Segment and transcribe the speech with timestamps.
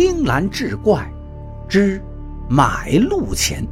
[0.00, 1.12] 青蓝志怪
[1.68, 2.00] 之
[2.48, 3.66] 买路钱。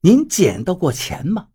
[0.00, 1.48] 您捡到过钱吗？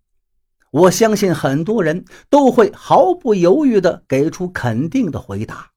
[0.69, 5.71] 我相信很多人都会毫不犹豫的给出肯定的回答。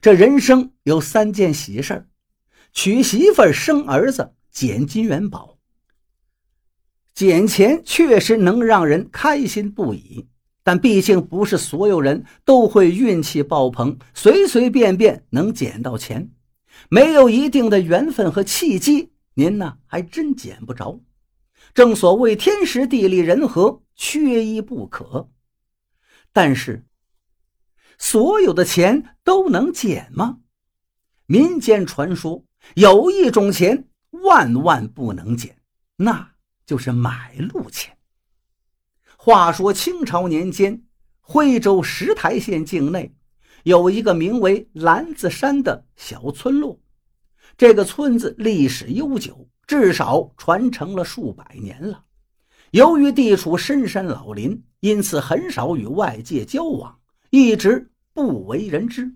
[0.00, 2.08] 这人生有三件喜事儿：
[2.72, 5.57] 娶媳妇、生儿子、捡金元宝。
[7.18, 10.28] 捡钱确实能让人开心不已，
[10.62, 16.30] 但毕竟不是所有人都会运气爆棚，随随便便能捡到钱。
[16.88, 21.00] 没有一定的缘分和契机，您呢还真捡不着。
[21.74, 25.28] 正所谓天时地利人和，缺一不可。
[26.32, 26.86] 但是，
[27.98, 30.38] 所有的钱都能捡吗？
[31.26, 32.44] 民间传说
[32.76, 35.56] 有一种钱万万不能捡，
[35.96, 36.30] 那。
[36.68, 37.96] 就是买路钱。
[39.16, 40.84] 话说清朝年间，
[41.22, 43.10] 徽州石台县境内
[43.62, 46.78] 有一个名为蓝子山的小村落。
[47.56, 52.04] 这个村子历史悠久，至少传承了数百年了。
[52.72, 59.10] 由于地处深山老林，因此很少与外界交往，一直不为人知。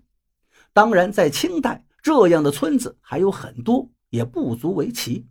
[0.73, 5.27] 当然，在清代，这样的村子还有很多，也不足为奇。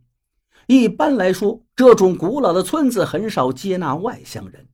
[0.67, 4.69] 一般来说，这种古老的村子很少接纳外乡人。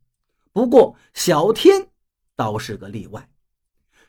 [0.52, 1.88] 不过，小天
[2.36, 3.28] 倒是个例外。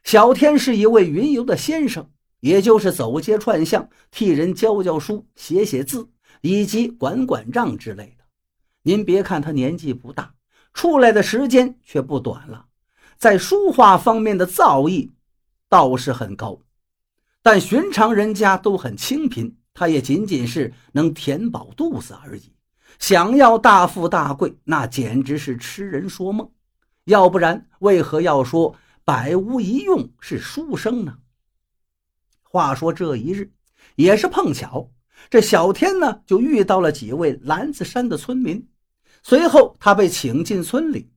[0.03, 6.09] 小天是一位云游的先生，也就是走街串巷替人教教书、写写字，
[6.41, 8.23] 以及管管账之类的。
[8.83, 10.33] 您别看他年纪不大，
[10.73, 12.65] 出来的时间却不短了，
[13.17, 15.11] 在书画方面的造诣
[15.67, 16.59] 倒是很高。
[17.41, 19.55] 但寻常人家都很清贫。
[19.79, 22.51] 他也仅仅是能填饱肚子而已，
[22.99, 26.51] 想要大富大贵，那简直是痴人说梦。
[27.05, 31.19] 要不然，为何要说百无一用是书生呢？
[32.43, 33.53] 话说这一日，
[33.95, 34.91] 也是碰巧，
[35.29, 38.67] 这小天呢就遇到了几位蓝子山的村民。
[39.23, 41.09] 随后，他被请进村里，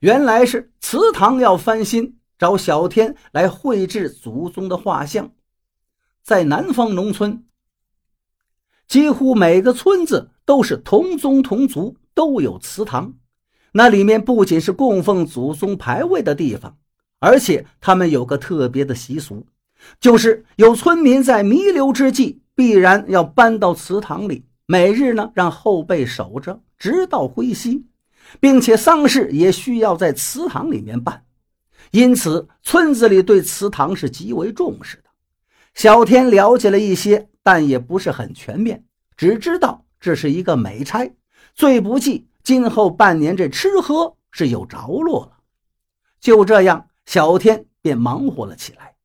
[0.00, 5.30] 原来是祠堂要翻新，找小天来绘制祖宗的画像。
[6.24, 7.44] 在南方农村。
[8.88, 13.12] 几乎每个村子都是同宗同族，都有祠堂。
[13.72, 16.78] 那里面不仅是供奉祖宗牌位的地方，
[17.20, 19.46] 而且他们有个特别的习俗，
[20.00, 27.84] 就是有村民在弥留之际，必然要搬到祠堂里，每日呢让后辈守着，直到归西，
[28.40, 31.24] 并且丧事也需要在祠堂里面办。
[31.90, 35.10] 因此，村子里对祠堂是极为重视的。
[35.74, 37.28] 小天了解了一些。
[37.48, 38.84] 但也不是很全面，
[39.16, 41.10] 只知道这是一个美差，
[41.54, 45.38] 最不济今后半年这吃喝是有着落了。
[46.20, 48.96] 就这样，小天便忙活了起来。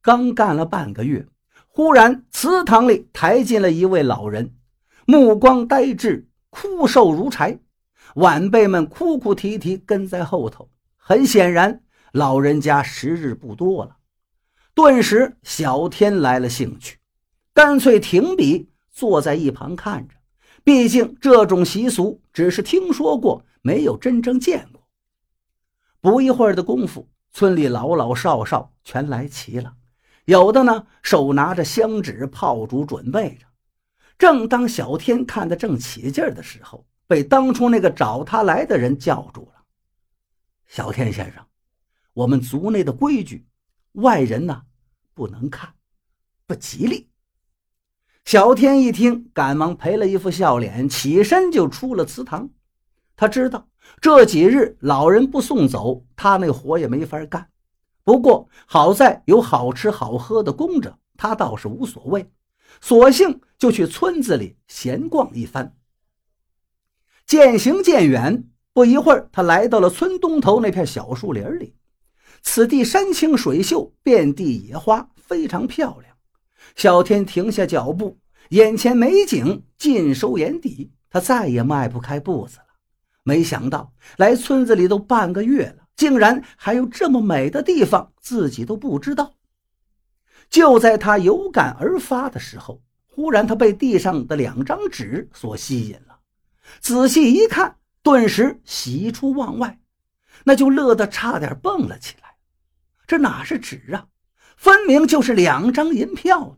[0.00, 1.26] 刚干了半个月，
[1.66, 4.54] 忽然祠堂里抬进了一位老人，
[5.04, 7.58] 目光呆滞，枯瘦如柴。
[8.14, 11.82] 晚辈们哭哭啼啼跟在后头，很显然，
[12.12, 13.96] 老人家时日不多了。
[14.72, 17.01] 顿时，小天来了兴趣。
[17.54, 20.14] 干脆停笔，坐在一旁看着。
[20.64, 24.86] 毕竟这种习俗只是听说过，没有真正见过。
[26.00, 29.74] 不一会儿的功夫，村里老老少少全来齐了，
[30.24, 33.46] 有的呢手拿着香纸、炮竹准备着。
[34.16, 39.64] 正当小天看得正起劲的时候，被当初那个找他来的人叫住了
[40.66, 41.44] ：“小天先生，
[42.12, 43.46] 我们族内的规矩，
[43.92, 44.62] 外人呢
[45.12, 45.74] 不能看，
[46.46, 47.08] 不吉利。”
[48.24, 52.48] 小天一听，赶忙赔了一副笑脸，起身就出了祠堂。
[53.16, 53.68] 他知道
[54.00, 57.48] 这几日老人不送走，他那活也没法干。
[58.04, 62.30] 不过好在有好吃好喝的供着，他倒是无所谓，
[62.80, 65.76] 索性就去村子里闲逛一番。
[67.26, 71.74] 渐行渐远，不一会儿，他来到了村东头那片小树林里。
[72.40, 76.11] 此地山清水秀，遍地野花，非常漂亮。
[76.74, 78.18] 小天停下脚步，
[78.50, 82.66] 眼前美景尽收眼底，他再也迈不开步子了。
[83.22, 89.34] 没想到来村子里都半个月了，竟然还有这么美的地方，自己都不知道。
[90.50, 96.18] 就在他有感而发的时候，忽然他被地上的两张纸所吸引了，
[96.80, 99.78] 仔细一看，顿时喜出望外，
[100.44, 102.34] 那就乐得差点蹦了起来。
[103.06, 104.06] 这哪是纸啊？
[104.62, 106.56] 分明就是两张银票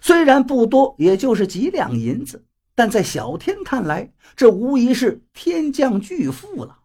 [0.00, 2.46] 虽然不多，也就是几两银子，
[2.76, 6.78] 但在小天看来，这无疑是天降巨富了。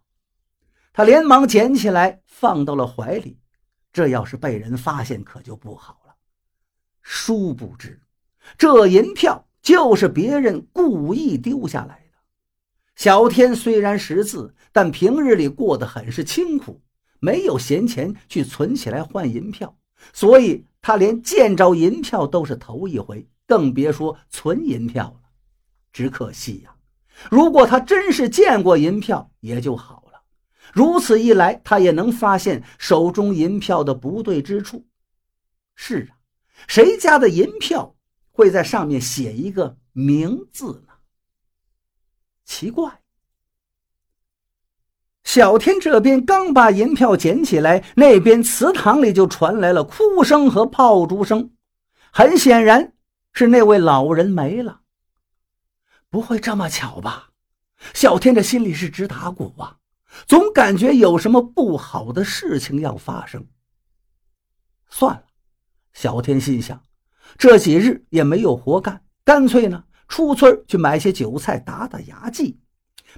[0.92, 3.38] 他连忙捡起来放到了怀里。
[3.92, 6.16] 这要是被人发现，可就不好了。
[7.00, 8.00] 殊不知，
[8.58, 12.18] 这银票就是别人故意丢下来的。
[12.96, 16.82] 小天虽然识字，但平日里过得很是清苦，
[17.20, 19.76] 没有闲钱去存起来换银票，
[20.12, 25.30] 所以他连见着银票都是头一回，更别说存银票了。
[25.92, 26.74] 只可惜呀，
[27.30, 30.22] 如果他真是见过银票，也就好了。
[30.72, 34.86] 如此一来，他也能发现手中银票的不对之处。
[35.74, 36.16] 是啊，
[36.68, 37.96] 谁家的银票
[38.30, 40.94] 会在上面写一个名字呢？
[42.44, 43.00] 奇怪。
[45.32, 51.52] 小天这边刚把银票捡起来，那边祠堂里就传来了哭声和炮竹声。
[52.10, 52.94] 很显然，
[53.32, 54.80] 是那位老人没了。
[56.08, 57.30] 不会这么巧吧？
[57.94, 59.76] 小天这心里是直打鼓啊。
[60.26, 63.46] 总感觉有什么不好的事情要发生。
[64.88, 65.22] 算了，
[65.92, 66.82] 小天心想，
[67.38, 72.58] 这几日也没有活干，干脆呢出村去买些酒菜打打牙祭。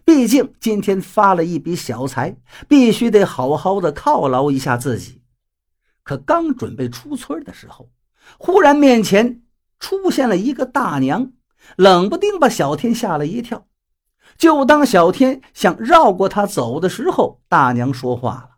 [0.04, 2.36] 毕竟今天发了一笔小财，
[2.68, 5.22] 必须得好好的犒劳一下自己。
[6.02, 7.90] 可刚准备出村的时候，
[8.38, 9.42] 忽然面前
[9.78, 11.32] 出现了一个大娘，
[11.76, 13.66] 冷不丁把小天吓了一跳。
[14.38, 18.50] 就当小天想绕过他走的时候，大娘说话了：“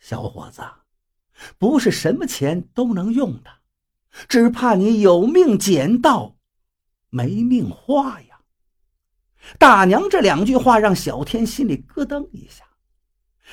[0.00, 0.62] 小伙子，
[1.58, 3.50] 不是什么钱都能用的，
[4.28, 6.36] 只怕你有命捡到，
[7.10, 8.33] 没命花呀。”
[9.58, 12.64] 大娘这两句话让小天心里咯噔一下，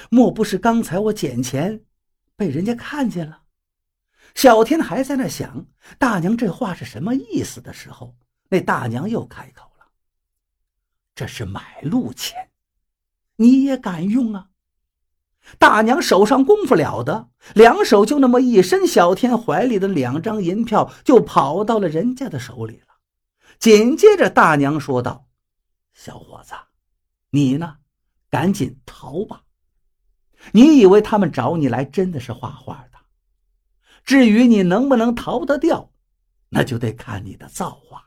[0.10, 1.82] 莫不是刚才我捡钱
[2.36, 3.42] 被人家看见了？
[4.34, 5.66] 小天还在那想
[5.98, 8.16] 大娘这话是什么意思的时候，
[8.50, 9.86] 那大娘又开口了。
[11.14, 12.50] 这是买路钱，
[13.36, 14.48] 你也敢用啊？
[15.58, 22.96] 大娘手上功夫了得，两手就那么一伸，小天怀里的两张银票就跑到了人家的手里了。
[23.60, 25.28] 紧接着，大娘说道
[25.94, 26.54] ：“小伙子，
[27.30, 27.78] 你呢？
[28.30, 29.44] 赶紧逃吧！
[30.54, 32.98] 你以为他们找你来真的是画画的？
[34.04, 35.92] 至于你能不能逃得掉，
[36.50, 38.06] 那就得看你的造化了。”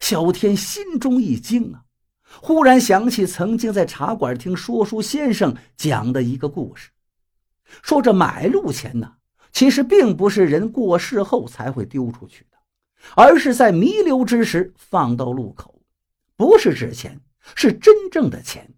[0.00, 1.84] 小天心中一惊啊，
[2.40, 6.90] 忽然想起曾经在茶馆听说书先生讲的一个故事，
[7.82, 9.14] 说这买路钱呢，
[9.52, 12.58] 其实并不是人过世后才会丢出去的，
[13.14, 15.81] 而是在弥留之时放到路口，
[16.42, 17.20] 不是纸钱，
[17.54, 18.74] 是真正的钱，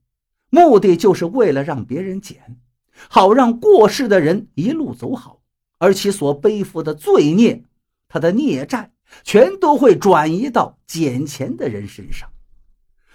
[0.51, 2.61] 目的就是为了让别人捡，
[3.09, 5.41] 好让过世的人一路走好，
[5.79, 7.65] 而其所背负的罪孽，
[8.07, 8.91] 他的孽债。
[9.23, 12.29] 全都会转移到捡钱的人身上。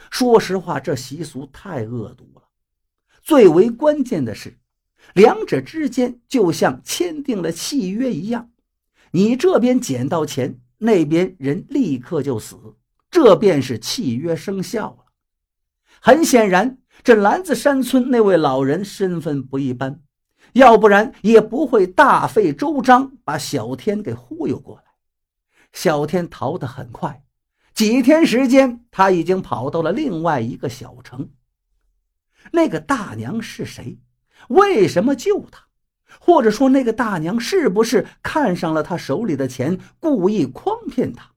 [0.09, 2.43] 说实话，这习俗太恶毒了。
[3.21, 4.57] 最为关键的是，
[5.13, 8.49] 两者之间就像签订了契约一样，
[9.11, 12.75] 你这边捡到钱，那边人立刻就死，
[13.11, 15.05] 这便是契约生效了。
[16.01, 20.01] 很显然，这篮子山村那位老人身份不一般，
[20.53, 24.83] 要不然也不会大费周章把小天给忽悠过来。
[25.73, 27.23] 小天逃得很快，
[27.73, 31.29] 几天时间，他已经跑到了另外一个小城。
[32.51, 33.99] 那个大娘是谁？
[34.47, 35.65] 为什么救他？
[36.19, 41.31] 或者说，那个大娘是不是看上了他手里的钱，故意诓骗他？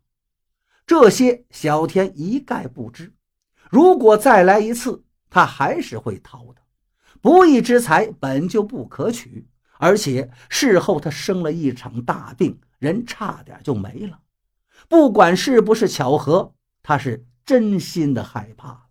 [0.93, 3.15] 这些小天一概不知。
[3.71, 6.61] 如果再来一次，他还是会逃的。
[7.23, 12.61] 不义之财本就不可取，而且事后他生了一场大病。
[12.79, 14.21] 人差点就没了，
[14.87, 18.89] 不管是不是巧合，他是真心的害怕。